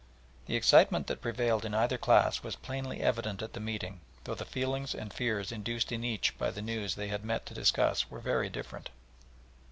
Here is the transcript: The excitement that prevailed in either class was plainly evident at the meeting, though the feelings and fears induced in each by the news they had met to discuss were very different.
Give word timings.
The 0.47 0.55
excitement 0.55 1.05
that 1.05 1.21
prevailed 1.21 1.63
in 1.63 1.75
either 1.75 1.99
class 1.99 2.41
was 2.41 2.55
plainly 2.55 3.01
evident 3.01 3.43
at 3.43 3.53
the 3.53 3.59
meeting, 3.59 4.01
though 4.23 4.33
the 4.33 4.45
feelings 4.45 4.95
and 4.95 5.13
fears 5.13 5.51
induced 5.51 5.91
in 5.91 6.03
each 6.03 6.35
by 6.39 6.49
the 6.49 6.59
news 6.59 6.95
they 6.95 7.09
had 7.09 7.23
met 7.23 7.45
to 7.45 7.53
discuss 7.53 8.09
were 8.09 8.19
very 8.19 8.49
different. 8.49 8.89